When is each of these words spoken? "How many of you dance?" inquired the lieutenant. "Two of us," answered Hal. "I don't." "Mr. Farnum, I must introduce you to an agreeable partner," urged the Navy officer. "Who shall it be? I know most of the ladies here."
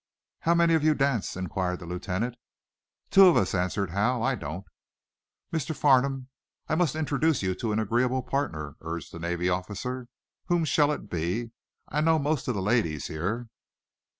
"How 0.39 0.55
many 0.55 0.73
of 0.73 0.83
you 0.83 0.95
dance?" 0.95 1.35
inquired 1.37 1.77
the 1.79 1.85
lieutenant. 1.85 2.33
"Two 3.11 3.27
of 3.27 3.37
us," 3.37 3.53
answered 3.53 3.91
Hal. 3.91 4.23
"I 4.23 4.33
don't." 4.33 4.65
"Mr. 5.53 5.75
Farnum, 5.75 6.27
I 6.67 6.73
must 6.73 6.95
introduce 6.95 7.43
you 7.43 7.53
to 7.53 7.71
an 7.71 7.77
agreeable 7.77 8.23
partner," 8.23 8.77
urged 8.81 9.11
the 9.11 9.19
Navy 9.19 9.47
officer. 9.47 10.07
"Who 10.47 10.65
shall 10.65 10.91
it 10.91 11.07
be? 11.07 11.51
I 11.87 12.01
know 12.01 12.17
most 12.17 12.47
of 12.47 12.55
the 12.55 12.63
ladies 12.63 13.09
here." 13.09 13.47